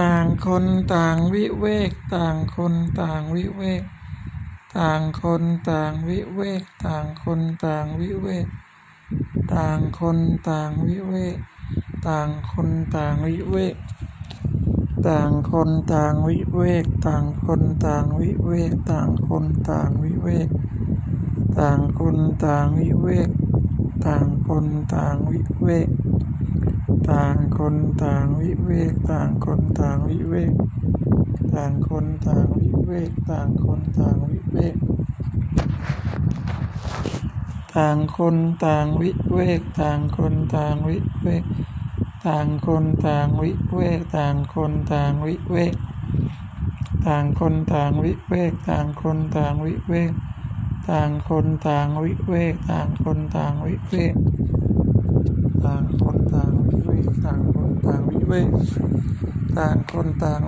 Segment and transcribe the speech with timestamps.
[0.04, 0.64] ่างคน
[0.94, 3.82] ต่างวิเวก ต่างคนต่างวิเวก
[4.76, 8.46] ต่างคนต่างวิเวก ต่างคนต่างวิเวก
[9.52, 10.18] ต่างคน
[10.48, 11.36] ต่างวิเวก
[12.06, 13.76] ต่างคนต่างวิเวก
[15.06, 20.48] ต่างคนต่างวิเวก ต่างคนต่างวิเวก ต่างคนต่างวิเวก
[21.58, 23.28] ต่างคนต่างวิเวก
[24.06, 25.88] ต่างคนต่างวิเวก
[27.10, 30.52] ต่างคนต่างวิเวกต่างคนต่างวิเวก
[31.54, 34.76] ต่างคนต่างวิเวกต่างคนต่างวิเวก
[37.74, 41.44] ต่างคนต่างวิเวกต่างคนต่างวิเวก
[42.26, 45.74] ต่างคนต่างวิเวกต่างคนต่างวิเวก
[47.06, 50.12] ต่างคนต่างวิเวกต่างคนต่างวิเวก
[50.88, 54.14] ต่างคนต่างวิเวกต่างคนต่างวิเวก
[57.24, 58.48] ต่างคนต่างวิเวก
[59.58, 60.40] ต่างคนต่าง